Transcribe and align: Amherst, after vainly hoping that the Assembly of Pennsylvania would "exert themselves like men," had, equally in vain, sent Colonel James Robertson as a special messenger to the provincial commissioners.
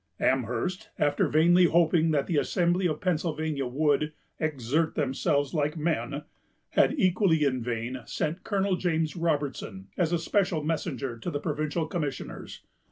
Amherst, 0.19 0.89
after 0.97 1.27
vainly 1.27 1.65
hoping 1.65 2.09
that 2.09 2.25
the 2.25 2.37
Assembly 2.37 2.87
of 2.87 3.01
Pennsylvania 3.01 3.67
would 3.67 4.13
"exert 4.39 4.95
themselves 4.95 5.53
like 5.53 5.77
men," 5.77 6.23
had, 6.69 6.95
equally 6.97 7.43
in 7.45 7.61
vain, 7.61 7.99
sent 8.07 8.43
Colonel 8.43 8.77
James 8.77 9.15
Robertson 9.15 9.89
as 9.97 10.11
a 10.11 10.17
special 10.17 10.63
messenger 10.63 11.19
to 11.19 11.29
the 11.29 11.39
provincial 11.39 11.85
commissioners. 11.85 12.63